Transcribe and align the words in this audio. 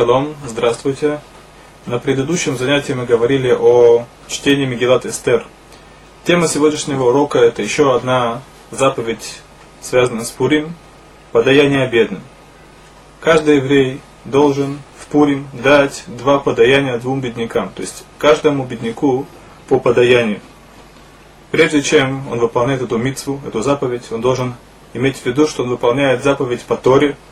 Шалом, 0.00 0.34
здравствуйте. 0.46 1.20
На 1.84 1.98
предыдущем 1.98 2.56
занятии 2.56 2.92
мы 2.94 3.04
говорили 3.04 3.52
о 3.52 4.06
чтении 4.28 4.64
Мегилат 4.64 5.04
Эстер. 5.04 5.44
Тема 6.24 6.48
сегодняшнего 6.48 7.10
урока– 7.10 7.38
это 7.40 7.60
еще 7.60 7.94
одна 7.94 8.40
заповедь, 8.70 9.42
связанная 9.82 10.24
с 10.24 10.30
Пурим– 10.30 10.72
подаяние 11.32 11.86
бедным. 11.86 12.22
Каждый 13.20 13.56
еврей 13.56 14.00
должен 14.24 14.78
в 14.98 15.04
Пурим 15.08 15.46
дать 15.52 16.04
два 16.06 16.38
подаяния 16.38 16.96
двум 16.96 17.20
беднякам, 17.20 17.68
то 17.68 17.82
есть 17.82 18.04
каждому 18.16 18.64
бедняку 18.64 19.26
по 19.68 19.78
подаянию. 19.78 20.40
Прежде 21.50 21.82
чем 21.82 22.26
он 22.32 22.38
выполняет 22.38 22.80
эту 22.80 22.96
митцву, 22.96 23.38
эту 23.46 23.60
заповедь, 23.60 24.10
он 24.10 24.22
должен 24.22 24.54
иметь 24.94 25.18
в 25.18 25.26
виду, 25.26 25.46
что 25.46 25.62
он 25.62 25.68
выполняет 25.68 26.24
заповедь 26.24 26.62
по 26.62 26.78
Торе– 26.78 27.18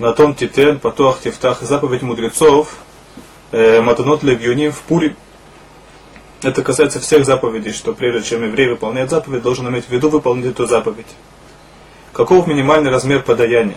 на 0.00 0.14
том 0.14 0.34
титен, 0.34 0.80
потуах 0.80 1.20
тифтах, 1.20 1.60
заповедь 1.60 2.00
мудрецов, 2.00 2.74
э, 3.52 3.82
матанот 3.82 4.22
левьюним 4.22 4.72
в 4.72 4.80
пуре. 4.80 5.14
Это 6.42 6.62
касается 6.62 7.00
всех 7.00 7.26
заповедей, 7.26 7.72
что 7.72 7.92
прежде 7.92 8.22
чем 8.22 8.42
еврей 8.42 8.70
выполняет 8.70 9.10
заповедь, 9.10 9.42
должен 9.42 9.68
иметь 9.68 9.84
в 9.84 9.90
виду 9.90 10.08
выполнить 10.08 10.46
эту 10.46 10.66
заповедь. 10.66 11.06
Каков 12.14 12.46
минимальный 12.46 12.90
размер 12.90 13.22
подаяния? 13.22 13.76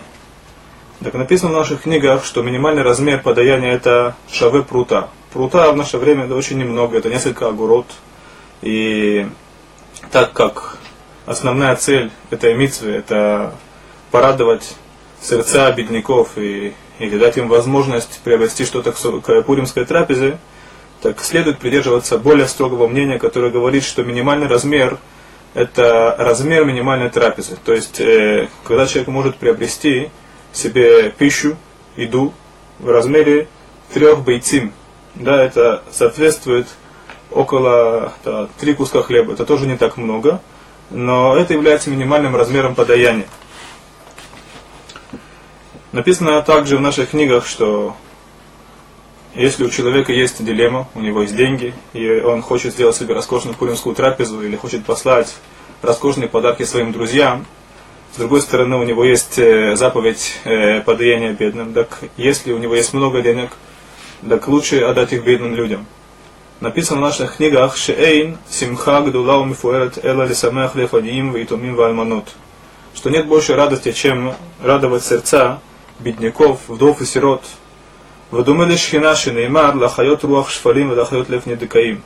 Так 1.02 1.12
написано 1.12 1.50
в 1.50 1.56
наших 1.56 1.82
книгах, 1.82 2.24
что 2.24 2.42
минимальный 2.42 2.82
размер 2.82 3.20
подаяния 3.20 3.74
это 3.74 4.16
шаве 4.32 4.62
прута. 4.62 5.10
Прута 5.30 5.70
в 5.72 5.76
наше 5.76 5.98
время 5.98 6.24
это 6.24 6.34
очень 6.36 6.56
немного, 6.56 6.96
это 6.96 7.10
несколько 7.10 7.48
огород. 7.48 7.86
И 8.62 9.28
так 10.10 10.32
как 10.32 10.78
основная 11.26 11.76
цель 11.76 12.10
этой 12.30 12.54
митвы 12.54 12.92
это 12.92 13.52
порадовать 14.10 14.74
сердца 15.24 15.72
бедняков 15.72 16.36
и, 16.36 16.74
или 16.98 17.18
дать 17.18 17.38
им 17.38 17.48
возможность 17.48 18.20
приобрести 18.22 18.64
что-то 18.64 18.92
к 18.92 19.42
пуримской 19.42 19.84
трапезе, 19.84 20.38
так 21.00 21.20
следует 21.20 21.58
придерживаться 21.58 22.18
более 22.18 22.46
строгого 22.46 22.86
мнения, 22.86 23.18
которое 23.18 23.50
говорит, 23.50 23.84
что 23.84 24.04
минимальный 24.04 24.46
размер– 24.46 24.98
это 25.54 26.14
размер 26.18 26.64
минимальной 26.64 27.10
трапезы. 27.10 27.56
То 27.64 27.72
есть, 27.72 28.00
э, 28.00 28.48
когда 28.64 28.86
человек 28.86 29.08
может 29.08 29.36
приобрести 29.36 30.10
себе 30.52 31.10
пищу, 31.10 31.56
еду 31.96 32.34
в 32.78 32.88
размере 32.88 33.48
трех 33.92 34.20
бойцим, 34.20 34.72
да, 35.14 35.44
это 35.44 35.82
соответствует 35.90 36.66
около 37.30 38.12
да, 38.24 38.48
три 38.58 38.74
куска 38.74 39.02
хлеба. 39.02 39.32
Это 39.32 39.44
тоже 39.46 39.66
не 39.66 39.76
так 39.76 39.96
много, 39.96 40.40
но 40.90 41.36
это 41.36 41.54
является 41.54 41.90
минимальным 41.90 42.34
размером 42.34 42.74
подаяния. 42.74 43.26
Написано 45.94 46.42
также 46.42 46.76
в 46.76 46.80
наших 46.80 47.10
книгах, 47.10 47.46
что 47.46 47.94
если 49.32 49.62
у 49.62 49.70
человека 49.70 50.12
есть 50.12 50.44
дилемма, 50.44 50.88
у 50.96 51.00
него 51.00 51.22
есть 51.22 51.36
деньги, 51.36 51.72
и 51.92 52.18
он 52.18 52.42
хочет 52.42 52.72
сделать 52.72 52.96
себе 52.96 53.14
роскошную 53.14 53.56
пуримскую 53.56 53.94
трапезу 53.94 54.42
или 54.42 54.56
хочет 54.56 54.84
послать 54.84 55.32
роскошные 55.82 56.28
подарки 56.28 56.64
своим 56.64 56.90
друзьям, 56.90 57.46
с 58.12 58.16
другой 58.16 58.42
стороны, 58.42 58.74
у 58.74 58.82
него 58.82 59.04
есть 59.04 59.38
э, 59.38 59.76
заповедь 59.76 60.40
э, 60.42 60.80
подаяния 60.80 61.32
бедным, 61.32 61.72
так 61.72 62.00
если 62.16 62.50
у 62.50 62.58
него 62.58 62.74
есть 62.74 62.92
много 62.92 63.22
денег, 63.22 63.50
так 64.28 64.48
лучше 64.48 64.80
отдать 64.80 65.12
их 65.12 65.22
бедным 65.22 65.54
людям. 65.54 65.86
Написано 66.58 66.98
в 66.98 67.02
наших 67.02 67.36
книгах 67.36 67.76
«Шеэйн 67.76 68.38
симха 68.50 69.00
гдула 69.00 69.44
мифуэрет 69.44 70.04
эла 70.04 70.24
лефадиим 70.24 71.32
вейтумим 71.32 71.76
вальманут» 71.76 72.34
что 72.94 73.10
нет 73.10 73.26
больше 73.26 73.54
радости, 73.54 73.92
чем 73.92 74.34
радовать 74.62 75.04
сердца 75.04 75.60
бедняков, 75.98 76.60
вдов 76.68 77.00
и 77.00 77.04
сирот. 77.04 77.42
Выдумали 78.30 78.76
шхина 78.76 79.14
шинеймар 79.14 79.76
лахайот 79.76 80.24
руах 80.24 80.50
шфалим 80.50 80.92
и 80.92 80.96
лахайот 80.96 81.28
лев 81.28 81.46
недекаим. 81.46 82.02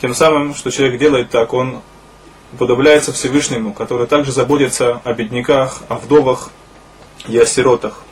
Тем 0.00 0.14
самым, 0.14 0.54
что 0.54 0.70
человек 0.70 0.98
делает 0.98 1.30
так, 1.30 1.52
он 1.52 1.80
подобляется 2.58 3.12
Всевышнему, 3.12 3.72
который 3.72 4.06
также 4.06 4.32
заботится 4.32 5.00
о 5.04 5.12
бедняках, 5.12 5.82
о 5.88 5.96
вдовах 5.96 6.50
и 7.28 7.38
о 7.38 7.46
сиротах. 7.46 8.02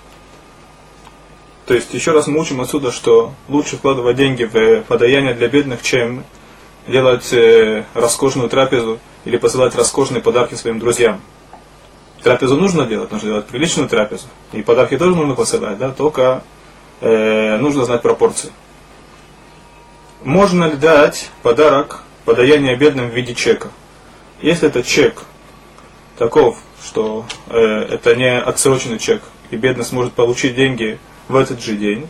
То 1.66 1.74
есть, 1.74 1.94
еще 1.94 2.12
раз 2.12 2.26
мы 2.26 2.40
учим 2.40 2.60
отсюда, 2.60 2.90
что 2.90 3.32
лучше 3.48 3.76
вкладывать 3.76 4.16
деньги 4.16 4.44
в 4.44 4.82
подаяние 4.82 5.34
для 5.34 5.48
бедных, 5.48 5.82
чем 5.82 6.24
делать 6.88 7.32
э, 7.32 7.84
роскошную 7.94 8.48
трапезу 8.48 8.98
или 9.24 9.36
посылать 9.36 9.74
роскошные 9.74 10.20
подарки 10.20 10.54
своим 10.54 10.78
друзьям. 10.78 11.20
Трапезу 12.22 12.56
нужно 12.56 12.86
делать, 12.86 13.10
нужно 13.10 13.28
делать 13.28 13.46
приличную 13.46 13.88
трапезу. 13.88 14.28
И 14.52 14.62
подарки 14.62 14.96
тоже 14.96 15.16
нужно 15.16 15.34
посылать, 15.34 15.78
да, 15.78 15.90
только 15.90 16.44
э, 17.00 17.56
нужно 17.58 17.84
знать 17.84 18.02
пропорции. 18.02 18.50
Можно 20.22 20.66
ли 20.66 20.76
дать 20.76 21.30
подарок, 21.42 22.02
подаяние 22.24 22.76
бедным 22.76 23.10
в 23.10 23.14
виде 23.14 23.34
чека? 23.34 23.70
Если 24.40 24.68
это 24.68 24.84
чек 24.84 25.24
таков, 26.16 26.58
что 26.84 27.24
э, 27.48 27.58
это 27.58 28.14
не 28.14 28.38
отсроченный 28.38 28.98
чек, 29.00 29.22
и 29.50 29.56
бедный 29.56 29.84
сможет 29.84 30.12
получить 30.12 30.54
деньги 30.54 31.00
в 31.26 31.34
этот 31.34 31.60
же 31.60 31.74
день, 31.74 32.08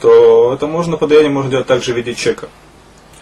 то 0.00 0.54
это 0.54 0.68
можно 0.68 0.96
подаяние 0.96 1.30
можно 1.30 1.50
делать 1.50 1.66
также 1.66 1.92
в 1.92 1.96
виде 1.96 2.14
чека. 2.14 2.48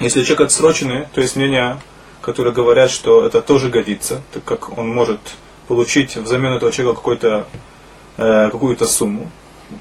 Если 0.00 0.22
чек 0.22 0.42
отсроченный, 0.42 1.06
то 1.14 1.22
есть 1.22 1.36
мнения, 1.36 1.80
которые 2.20 2.52
говорят, 2.52 2.90
что 2.90 3.24
это 3.24 3.40
тоже 3.40 3.70
годится, 3.70 4.20
так 4.34 4.44
как 4.44 4.76
он 4.76 4.88
может 4.88 5.20
получить 5.68 6.16
взамен 6.16 6.52
этого 6.52 6.72
человека 6.72 7.46
э, 8.16 8.50
какую-то 8.50 8.86
сумму. 8.86 9.30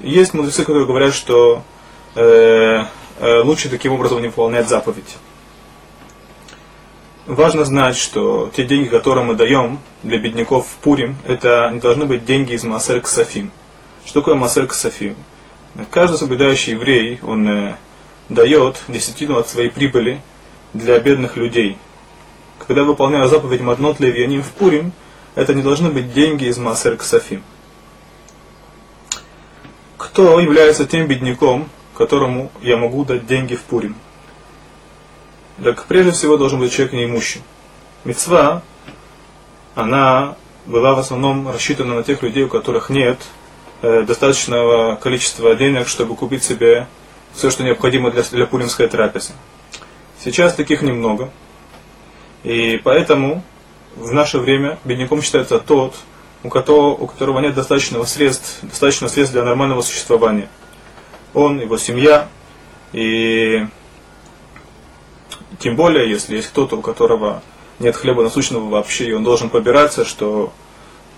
Есть 0.00 0.34
мудрецы, 0.34 0.62
которые 0.62 0.86
говорят, 0.86 1.14
что 1.14 1.62
э, 2.14 2.84
э, 3.20 3.40
лучше 3.42 3.68
таким 3.68 3.92
образом 3.92 4.20
не 4.20 4.28
выполнять 4.28 4.68
заповедь. 4.68 5.16
Важно 7.26 7.64
знать, 7.64 7.96
что 7.96 8.50
те 8.54 8.64
деньги, 8.64 8.88
которые 8.88 9.24
мы 9.24 9.34
даем 9.34 9.80
для 10.02 10.18
бедняков 10.18 10.66
в 10.68 10.76
Пурим, 10.76 11.16
это 11.26 11.70
не 11.72 11.80
должны 11.80 12.04
быть 12.04 12.24
деньги 12.24 12.52
из 12.52 12.62
Масер 12.62 13.00
Ксафим. 13.00 13.50
Что 14.04 14.20
такое 14.20 14.36
Масер 14.36 14.66
Ксафим? 14.66 15.16
Каждый 15.90 16.18
соблюдающий 16.18 16.72
еврей, 16.72 17.18
он 17.22 17.48
э, 17.48 17.76
дает 18.28 18.80
десятину 18.88 19.38
от 19.38 19.48
своей 19.48 19.70
прибыли 19.70 20.20
для 20.72 20.98
бедных 20.98 21.36
людей. 21.36 21.76
Когда 22.66 22.84
выполняю 22.84 23.28
заповедь 23.28 23.60
Маднот 23.60 24.00
Левьяним 24.00 24.42
в 24.42 24.50
Пурим, 24.52 24.92
это 25.36 25.54
не 25.54 25.62
должны 25.62 25.90
быть 25.90 26.12
деньги 26.12 26.46
из 26.46 26.58
Масер 26.58 26.96
Ксафим. 26.96 27.44
Кто 29.96 30.40
является 30.40 30.86
тем 30.86 31.06
бедняком, 31.06 31.68
которому 31.94 32.50
я 32.62 32.76
могу 32.76 33.04
дать 33.04 33.26
деньги 33.26 33.54
в 33.54 33.62
Пурим? 33.62 33.94
Так 35.62 35.84
прежде 35.84 36.12
всего 36.12 36.36
должен 36.36 36.58
быть 36.58 36.72
человек 36.72 36.94
неимущий. 36.94 37.42
Мецва, 38.04 38.62
она 39.74 40.36
была 40.64 40.94
в 40.94 40.98
основном 40.98 41.48
рассчитана 41.50 41.96
на 41.96 42.02
тех 42.02 42.22
людей, 42.22 42.44
у 42.44 42.48
которых 42.48 42.88
нет 42.88 43.18
э, 43.82 44.02
достаточного 44.02 44.96
количества 44.96 45.54
денег, 45.54 45.86
чтобы 45.86 46.16
купить 46.16 46.44
себе 46.44 46.88
все, 47.34 47.50
что 47.50 47.62
необходимо 47.62 48.10
для, 48.10 48.22
для 48.22 48.46
пуримской 48.46 48.88
трапезы. 48.88 49.32
Сейчас 50.22 50.54
таких 50.54 50.80
немного. 50.80 51.30
И 52.42 52.80
поэтому 52.82 53.42
в 53.96 54.12
наше 54.12 54.38
время 54.38 54.78
бедняком 54.84 55.22
считается 55.22 55.58
тот, 55.58 55.94
у 56.42 56.48
которого, 56.48 56.90
у 56.94 57.06
которого 57.06 57.40
нет 57.40 57.54
достаточного 57.54 58.04
средств, 58.04 58.58
достаточно 58.62 59.08
средств 59.08 59.32
для 59.34 59.44
нормального 59.44 59.80
существования. 59.82 60.48
Он, 61.34 61.60
его 61.60 61.76
семья, 61.76 62.28
и 62.92 63.66
тем 65.58 65.76
более, 65.76 66.08
если 66.08 66.36
есть 66.36 66.48
кто-то, 66.48 66.76
у 66.76 66.82
которого 66.82 67.42
нет 67.78 67.96
хлеба 67.96 68.22
насущного 68.22 68.68
вообще, 68.68 69.06
и 69.06 69.12
он 69.12 69.24
должен 69.24 69.50
побираться, 69.50 70.04
что, 70.04 70.52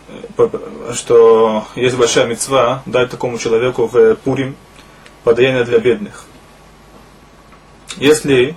э, 0.09 0.93
что 0.95 1.67
есть 1.75 1.97
большая 1.97 2.27
мецва 2.27 2.83
дать 2.87 3.11
такому 3.11 3.39
человеку 3.39 3.87
в 3.87 4.15
Пурим 4.17 4.57
подаяние 5.25 5.65
для 5.65 5.79
бедных. 5.79 6.25
Если 7.97 8.57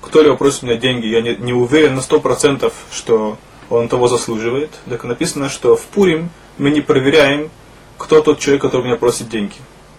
кто-либо 0.00 0.36
просит 0.36 0.62
у 0.62 0.66
меня 0.66 0.76
деньги, 0.76 1.06
я 1.06 1.22
не, 1.22 1.34
не 1.36 1.52
уверен 1.52 1.94
на 1.94 2.02
сто 2.02 2.20
процентов, 2.20 2.74
что 2.92 3.38
он 3.70 3.88
того 3.88 4.08
заслуживает. 4.08 4.70
Так 4.88 5.04
написано, 5.04 5.48
что 5.48 5.76
в 5.76 5.82
Пурим 5.86 6.30
мы 6.58 6.70
не 6.70 6.80
проверяем, 6.80 7.50
кто 7.98 8.20
тот 8.20 8.38
человек, 8.38 8.62
который 8.62 8.84
меня 8.84 8.96
просит 8.96 9.28
деньги. 9.28 9.54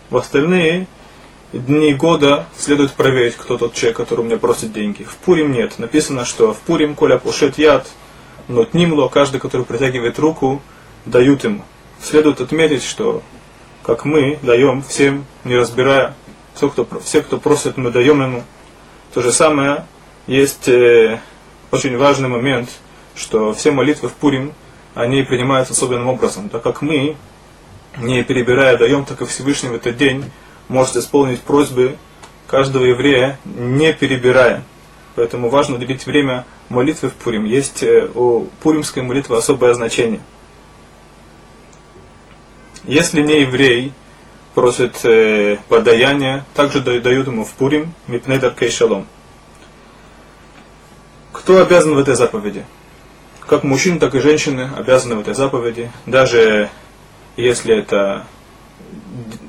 В 0.10 0.18
остальные 0.18 0.88
дни 1.54 1.94
года 1.94 2.46
следует 2.58 2.94
проверить, 2.94 3.36
кто 3.36 3.58
тот 3.58 3.74
человек, 3.74 3.98
который 3.98 4.22
у 4.22 4.24
меня 4.24 4.38
просит 4.38 4.74
деньги. 4.74 5.04
В 5.04 5.16
Пурим 5.18 5.52
нет. 5.52 5.80
Написано, 5.80 6.26
что 6.26 6.54
в 6.54 6.60
Пурим, 6.60 6.96
коля 6.96 7.18
пушет 7.18 7.58
яд, 7.58 7.88
но 8.48 8.64
тнимло, 8.66 9.08
каждый, 9.08 9.40
который 9.40 9.66
протягивает 9.66 10.20
руку, 10.20 10.62
дают 11.06 11.44
ему. 11.44 11.64
Следует 12.02 12.42
отметить, 12.42 12.84
что 12.84 13.24
как 13.84 14.06
мы 14.06 14.40
даем 14.42 14.84
всем, 14.84 15.26
не 15.44 15.56
разбирая, 15.56 16.16
все, 16.54 16.70
кто, 16.70 16.88
все, 17.04 17.22
кто 17.22 17.38
просит, 17.38 17.78
мы 17.78 17.92
даем 17.92 18.22
ему. 18.22 18.44
То 19.14 19.22
же 19.22 19.32
самое 19.32 19.86
есть 20.28 20.68
э, 20.68 21.20
очень 21.72 21.98
важный 21.98 22.28
момент– 22.28 22.70
что 23.16 23.54
все 23.54 23.72
молитвы 23.72 24.10
в 24.10 24.14
Пурим, 24.14 24.54
они 24.94 25.24
принимаются 25.24 25.74
особенным 25.74 26.08
образом, 26.08 26.50
так 26.50 26.62
как 26.64 26.82
мы, 26.82 27.16
не 27.98 28.24
перебирая, 28.24 28.78
даем 28.78 29.06
так 29.06 29.22
и 29.22 29.26
Всевышний 29.26 29.70
в 29.70 29.76
этот 29.76 29.98
день 29.98 30.26
может 30.68 30.96
исполнить 30.96 31.42
просьбы 31.42 31.98
каждого 32.48 32.86
еврея, 32.86 33.40
не 33.46 33.94
перебирая. 33.94 34.64
Поэтому 35.16 35.50
важно 35.50 35.76
уделить 35.76 36.06
время 36.06 36.46
молитвы 36.70 37.10
в 37.10 37.14
Пурим. 37.14 37.46
Есть 37.46 37.84
э, 37.84 38.10
у 38.14 38.48
пуримской 38.62 39.02
молитвы 39.02 39.38
особое 39.38 39.74
значение. 39.74 40.20
Если 42.84 43.22
не 43.22 43.42
еврей 43.42 43.94
просит 44.54 45.04
э, 45.06 45.58
подаяние, 45.70 46.44
также 46.54 46.82
дают 46.82 47.28
ему 47.28 47.46
в 47.46 47.52
Пурим 47.52 47.94
мипнедар 48.08 48.52
кейшалом. 48.52 49.08
Кто 51.32 51.62
обязан 51.62 51.96
в 51.96 51.98
этой 51.98 52.16
заповеди? 52.16 52.66
Как 53.48 53.64
мужчины, 53.64 54.00
так 54.00 54.16
и 54.16 54.20
женщины 54.20 54.70
обязаны 54.76 55.16
в 55.16 55.20
этой 55.20 55.36
заповеди, 55.36 55.92
даже 56.06 56.70
если 57.38 57.78
это 57.78 58.26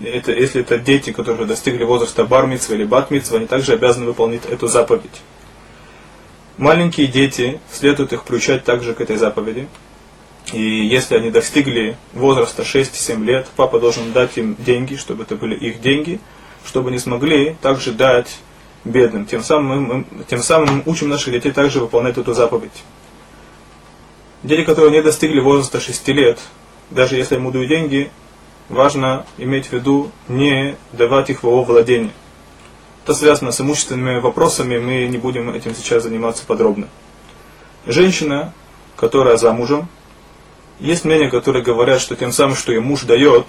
это, 0.02 0.32
если 0.32 0.60
это 0.60 0.78
дети, 0.78 1.12
которые 1.12 1.46
достигли 1.46 1.84
возраста 1.84 2.24
бармитсва 2.24 2.74
или 2.74 2.84
батмитсва, 2.84 3.38
они 3.38 3.46
также 3.46 3.72
обязаны 3.72 4.06
выполнить 4.06 4.44
эту 4.44 4.68
заповедь. 4.68 5.22
Маленькие 6.58 7.06
дети, 7.06 7.60
следует 7.70 8.12
их 8.12 8.24
приучать 8.24 8.64
также 8.64 8.94
к 8.94 9.00
этой 9.00 9.16
заповеди. 9.16 9.68
И 10.52 10.62
если 10.62 11.16
они 11.16 11.30
достигли 11.30 11.96
возраста 12.12 12.62
6-7 12.62 13.24
лет, 13.24 13.48
папа 13.56 13.80
должен 13.80 14.12
дать 14.12 14.38
им 14.38 14.56
деньги, 14.58 14.94
чтобы 14.94 15.24
это 15.24 15.34
были 15.36 15.54
их 15.56 15.80
деньги, 15.80 16.20
чтобы 16.64 16.90
они 16.90 16.98
смогли 16.98 17.56
также 17.60 17.92
дать 17.92 18.38
бедным. 18.84 19.26
Тем 19.26 19.42
самым, 19.42 19.82
мы, 19.82 20.24
тем 20.28 20.42
самым 20.42 20.76
мы 20.76 20.82
учим 20.86 21.08
наших 21.08 21.32
детей 21.32 21.50
также 21.50 21.80
выполнять 21.80 22.16
эту 22.16 22.32
заповедь. 22.32 22.84
Дети, 24.46 24.62
которые 24.62 24.92
не 24.92 25.02
достигли 25.02 25.40
возраста 25.40 25.80
6 25.80 26.06
лет, 26.10 26.38
даже 26.92 27.16
если 27.16 27.34
ему 27.34 27.50
дают 27.50 27.68
деньги, 27.68 28.12
важно 28.68 29.26
иметь 29.38 29.66
в 29.66 29.72
виду 29.72 30.12
не 30.28 30.76
давать 30.92 31.30
их 31.30 31.42
в 31.42 31.46
его 31.48 31.64
владение. 31.64 32.12
Это 33.02 33.14
связано 33.14 33.50
с 33.50 33.60
имущественными 33.60 34.20
вопросами, 34.20 34.78
мы 34.78 35.08
не 35.08 35.18
будем 35.18 35.50
этим 35.50 35.74
сейчас 35.74 36.04
заниматься 36.04 36.44
подробно. 36.46 36.86
Женщина, 37.86 38.52
которая 38.94 39.36
замужем, 39.36 39.88
есть 40.78 41.04
мнения, 41.04 41.28
которые 41.28 41.64
говорят, 41.64 42.00
что 42.00 42.14
тем 42.14 42.30
самым, 42.30 42.54
что 42.54 42.70
ей 42.70 42.78
муж 42.78 43.02
дает, 43.02 43.46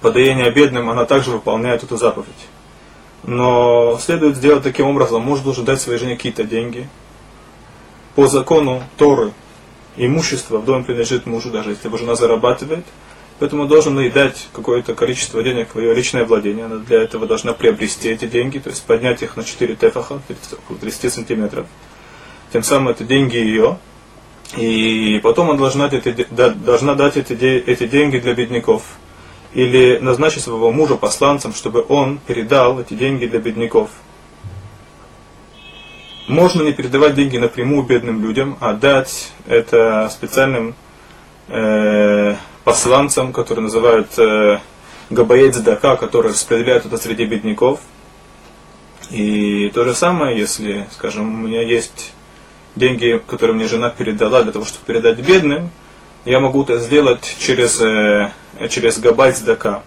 подаяние 0.00 0.50
бедным, 0.52 0.88
она 0.88 1.04
также 1.04 1.32
выполняет 1.32 1.82
эту 1.82 1.98
заповедь. 1.98 2.48
Но 3.24 3.98
следует 4.00 4.36
сделать 4.36 4.62
таким 4.62 4.86
образом, 4.86 5.20
муж 5.20 5.40
должен 5.40 5.66
дать 5.66 5.82
своей 5.82 5.98
жене 5.98 6.16
какие-то 6.16 6.44
деньги. 6.44 6.88
По 8.14 8.26
закону 8.26 8.82
Торы 8.96 9.32
имущество 9.96 10.58
в 10.58 10.64
доме 10.64 10.84
принадлежит 10.84 11.26
мужу, 11.26 11.50
даже 11.50 11.70
если 11.70 11.88
его 11.88 11.96
жена 11.96 12.14
зарабатывает– 12.14 12.84
Поэтому 13.42 13.66
должен 13.66 13.98
ей 13.98 14.08
дать 14.08 14.46
какое-то 14.52 14.94
количество 14.94 15.42
денег 15.42 15.74
в 15.74 15.80
ее 15.80 15.92
личное 15.94 16.24
владение. 16.24 16.66
Она 16.66 16.76
для 16.76 17.02
этого 17.02 17.26
должна 17.26 17.52
приобрести 17.52 18.08
эти 18.08 18.26
деньги, 18.26 18.60
то 18.60 18.70
есть 18.70 18.84
поднять 18.84 19.20
их 19.22 19.36
на 19.36 19.42
4 19.42 19.74
тефаха, 19.74 20.20
30 20.80 21.12
сантиметров. 21.12 21.66
Тем 22.52 22.62
самым 22.62 22.90
это 22.90 23.02
деньги 23.02 23.36
ее. 23.36 23.78
И 24.56 25.18
потом 25.24 25.50
она 25.50 25.58
должна, 25.58 25.88
эти, 25.88 26.24
должна 26.30 26.94
дать 26.94 27.16
эти, 27.16 27.32
эти 27.32 27.88
деньги 27.88 28.18
для 28.18 28.34
бедняков. 28.34 28.84
Или 29.54 29.98
назначить 29.98 30.42
своего 30.42 30.70
мужа 30.70 30.94
посланцем, 30.94 31.52
чтобы 31.52 31.84
он 31.88 32.20
передал 32.24 32.78
эти 32.78 32.94
деньги 32.94 33.26
для 33.26 33.40
бедняков. 33.40 33.90
Можно 36.32 36.62
не 36.62 36.72
передавать 36.72 37.14
деньги 37.14 37.36
напрямую 37.36 37.82
бедным 37.82 38.22
людям, 38.22 38.56
а 38.58 38.72
дать 38.72 39.32
это 39.46 40.08
специальным 40.10 40.74
э, 41.48 42.36
посланцам, 42.64 43.34
которые 43.34 43.64
называют 43.64 44.18
э, 44.18 44.58
Габаец 45.10 45.58
Дака, 45.58 45.96
которые 45.96 46.32
распределяют 46.32 46.86
это 46.86 46.96
среди 46.96 47.26
бедняков. 47.26 47.80
И 49.10 49.70
то 49.74 49.84
же 49.84 49.92
самое, 49.92 50.38
если, 50.38 50.88
скажем, 50.92 51.44
у 51.44 51.48
меня 51.48 51.60
есть 51.60 52.14
деньги, 52.76 53.20
которые 53.26 53.54
мне 53.54 53.68
жена 53.68 53.90
передала 53.90 54.42
для 54.42 54.52
того, 54.52 54.64
чтобы 54.64 54.86
передать 54.86 55.18
бедным, 55.18 55.68
я 56.24 56.40
могу 56.40 56.62
это 56.62 56.78
сделать 56.78 57.36
через, 57.40 57.78
э, 57.78 58.30
через 58.70 58.98
Габайц 58.98 59.40
Дака. 59.40 59.82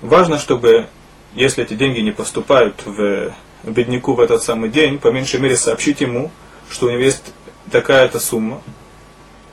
Важно, 0.00 0.38
чтобы, 0.38 0.86
если 1.34 1.64
эти 1.64 1.74
деньги 1.74 1.98
не 1.98 2.12
поступают 2.12 2.82
в 2.84 3.34
бедняку 3.66 4.14
в 4.14 4.20
этот 4.20 4.42
самый 4.42 4.70
день, 4.70 4.98
по 4.98 5.08
меньшей 5.08 5.40
мере 5.40 5.56
сообщить 5.56 6.00
ему, 6.00 6.30
что 6.70 6.86
у 6.86 6.90
него 6.90 7.00
есть 7.00 7.32
такая-то 7.70 8.18
сумма, 8.18 8.62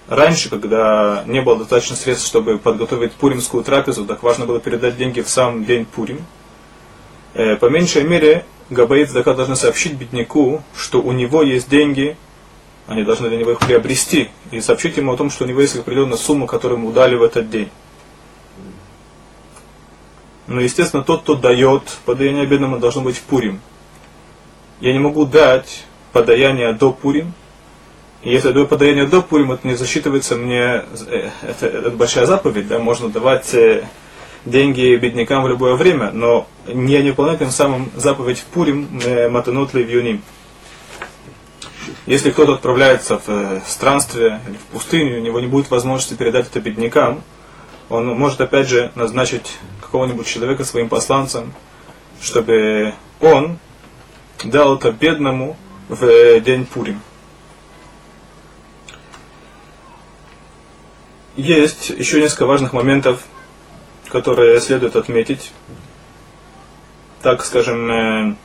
Раньше, 0.08 0.50
когда 0.50 1.24
не 1.28 1.42
было 1.42 1.58
достаточно 1.58 1.96
средств, 1.96 2.28
чтобы 2.28 2.58
подготовить 2.58 3.14
пуримскую 3.14 3.64
трапезу, 3.64 4.06
так 4.06 4.22
важно 4.22 4.46
было 4.46 4.60
передать 4.60 4.98
деньги 4.98 5.22
в 5.22 5.30
сам 5.30 5.64
день 5.64 5.86
Пурим. 5.86 6.26
Э, 7.34 7.56
по 7.56 7.68
меньшей 7.68 8.04
мере, 8.04 8.46
Габаит 8.70 9.10
Зака 9.10 9.34
должны 9.34 9.56
сообщить 9.56 9.94
бедняку, 9.94 10.62
что 10.76 11.02
у 11.02 11.14
него 11.14 11.42
есть 11.42 11.70
деньги, 11.70 12.18
они 12.88 13.04
должны 13.04 13.30
для 13.30 13.38
него 13.38 13.52
их 13.52 13.60
приобрести, 13.60 14.30
и 14.52 14.60
сообщить 14.60 14.98
ему 14.98 15.14
о 15.14 15.18
том, 15.18 15.30
что 15.30 15.46
у 15.46 15.48
него 15.48 15.62
есть 15.62 15.76
определенная 15.78 16.18
сумма, 16.18 16.48
которую 16.48 16.80
ему 16.80 16.92
дали 16.92 17.16
в 17.16 17.24
этот 17.24 17.50
день. 17.50 17.70
Но, 20.48 20.60
естественно, 20.60 21.02
тот, 21.02 21.22
кто 21.22 21.36
дает 21.36 21.84
подаяние 22.06 22.46
бедному, 22.46 22.78
должно 22.78 23.02
быть 23.02 23.16
в 23.16 23.22
Пурим. 23.22 23.62
Я 24.84 24.92
не 24.92 25.00
могу 25.00 25.26
дать 25.26 25.86
подаяние 26.12 26.74
до 26.74 26.92
Пурим, 26.92 27.32
и 28.22 28.32
если 28.32 28.50
я 28.50 28.54
даю 28.54 28.68
подаяние 28.68 29.08
до 29.08 29.22
Пурим, 29.22 29.54
это 29.54 29.66
не 29.66 29.76
засчитывается 29.76 30.36
мне, 30.36 30.84
э, 31.08 31.30
это, 31.42 31.68
это 31.68 31.90
большая 31.92 32.26
заповедь, 32.26 32.68
да, 32.68 32.80
можно 32.80 33.08
давать 33.08 33.54
э, 33.54 33.86
деньги 34.44 34.94
беднякам 34.98 35.44
в 35.44 35.48
любое 35.48 35.76
время, 35.76 36.12
но 36.12 36.48
не 36.68 37.02
не 37.02 37.12
выполнять 37.12 37.40
тем 37.40 37.50
самым 37.50 37.92
заповедь 37.96 38.40
в 38.40 38.44
Пурим 38.44 39.00
э, 39.06 39.30
Матанут 39.30 39.74
Левьюним. 39.74 40.22
Если 42.06 42.32
кто-то 42.32 42.56
отправляется 42.56 43.22
в 43.26 43.62
странствие 43.66 44.42
или 44.50 44.58
в 44.58 44.66
пустыню, 44.74 45.20
у 45.20 45.22
него 45.22 45.40
не 45.40 45.48
будет 45.48 45.72
возможности 45.72 46.16
передать 46.16 46.48
это 46.48 46.60
беднякам, 46.60 47.24
он 47.88 48.08
может 48.08 48.42
опять 48.42 48.68
же 48.68 48.92
назначить 48.96 49.60
какого-нибудь 49.80 50.28
человека 50.28 50.66
своим 50.66 50.90
посланцем, 50.90 51.54
чтобы 52.20 52.94
он 53.22 53.60
дал 54.44 54.78
это 54.78 54.92
бедному 54.92 55.58
в 55.90 56.40
день 56.42 56.66
Пурим. 56.66 57.02
Есть 61.36 61.90
еще 61.90 62.22
несколько 62.22 62.46
важных 62.46 62.74
моментов, 62.74 63.24
которые 64.10 64.60
следует 64.60 64.96
отметить. 64.96 65.52
Так, 67.24 67.44
скажем, 67.44 67.90
э, 67.90 68.36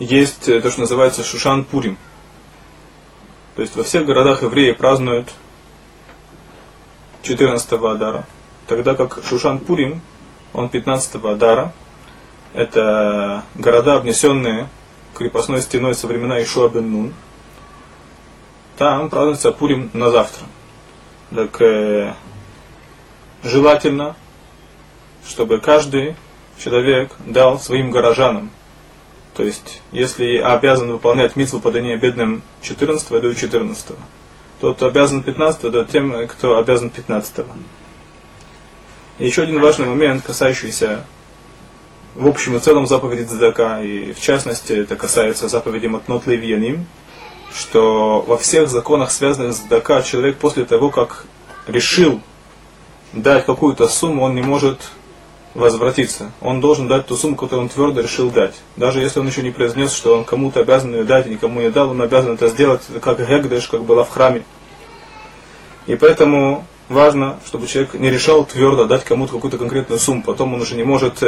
есть 0.00 0.46
то, 0.46 0.70
что 0.70 0.80
называется 0.80 1.22
Шушан 1.22 1.64
Пурим. 1.64 1.98
То 3.54 3.62
есть 3.62 3.76
во 3.76 3.84
всех 3.84 4.06
городах 4.06 4.42
евреи 4.42 4.72
празднуют 4.72 5.32
14 7.22 7.72
Адара, 7.72 8.26
тогда 8.66 8.94
как 8.94 9.20
Шушан 9.24 9.58
Пурим, 9.60 10.00
он 10.52 10.68
15 10.68 11.16
Адара. 11.16 11.72
Это 12.54 13.44
города, 13.54 13.96
обнесенные 13.96 14.68
крепостной 15.14 15.62
стеной 15.62 15.94
со 15.94 16.06
времена 16.06 16.42
Ишуа 16.42 16.68
Нун. 16.68 17.14
Там 18.76 19.08
празднуется 19.08 19.52
Пурим 19.52 19.90
на 19.94 20.10
завтра. 20.10 20.46
Так 21.34 21.60
э, 21.62 22.14
желательно, 23.42 24.16
чтобы 25.26 25.60
каждый 25.60 26.14
человек 26.58 27.12
дал 27.24 27.58
своим 27.58 27.90
горожанам. 27.90 28.50
То 29.34 29.44
есть, 29.44 29.80
если 29.92 30.36
обязан 30.36 30.92
выполнять 30.92 31.36
митцву 31.36 31.58
подания 31.58 31.96
бедным 31.96 32.42
14 32.60 33.10
я 33.10 33.20
даю 33.20 33.34
14 33.34 33.96
Тот, 34.60 34.76
кто 34.76 34.86
обязан 34.86 35.22
15 35.22 35.70
дает 35.70 35.88
тем, 35.88 36.28
кто 36.28 36.58
обязан 36.58 36.90
15 36.90 37.38
-го. 37.38 37.46
Еще 39.18 39.42
один 39.42 39.60
важный 39.60 39.86
момент, 39.86 40.22
касающийся 40.22 41.04
в 42.14 42.26
общем 42.26 42.56
и 42.56 42.60
целом 42.60 42.86
заповеди 42.86 43.24
Цдака, 43.24 43.80
и 43.82 44.12
в 44.12 44.20
частности 44.20 44.72
это 44.72 44.96
касается 44.96 45.48
заповеди 45.48 45.86
Матнот 45.86 46.26
Левьяним, 46.26 46.86
что 47.54 48.24
во 48.26 48.36
всех 48.36 48.68
законах, 48.68 49.10
связанных 49.10 49.54
с 49.54 49.60
Дака, 49.60 50.02
человек 50.02 50.38
после 50.38 50.64
того, 50.64 50.90
как 50.90 51.26
решил 51.66 52.20
дать 53.12 53.44
какую-то 53.44 53.88
сумму, 53.88 54.24
он 54.24 54.34
не 54.34 54.42
может 54.42 54.80
возвратиться. 55.54 56.32
Он 56.40 56.60
должен 56.60 56.88
дать 56.88 57.06
ту 57.06 57.16
сумму, 57.16 57.36
которую 57.36 57.64
он 57.64 57.68
твердо 57.68 58.00
решил 58.00 58.30
дать. 58.30 58.54
Даже 58.76 59.00
если 59.00 59.20
он 59.20 59.26
еще 59.26 59.42
не 59.42 59.50
произнес, 59.50 59.92
что 59.92 60.16
он 60.16 60.24
кому-то 60.24 60.60
обязан 60.60 60.94
ее 60.94 61.04
дать 61.04 61.26
никому 61.26 61.60
не 61.60 61.70
дал, 61.70 61.90
он 61.90 62.00
обязан 62.00 62.34
это 62.34 62.48
сделать, 62.48 62.82
как 63.02 63.20
Гегдеш, 63.20 63.68
как 63.68 63.84
было 63.84 64.04
в 64.04 64.10
храме. 64.10 64.44
И 65.86 65.94
поэтому 65.96 66.66
важно, 66.88 67.38
чтобы 67.46 67.66
человек 67.66 67.94
не 67.94 68.10
решал 68.10 68.44
твердо 68.46 68.86
дать 68.86 69.04
кому-то 69.04 69.32
какую-то 69.32 69.58
конкретную 69.58 69.98
сумму. 69.98 70.22
Потом 70.22 70.54
он 70.54 70.62
уже 70.62 70.74
не 70.74 70.84
может 70.84 71.18